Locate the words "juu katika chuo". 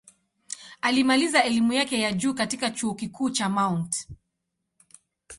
2.13-2.93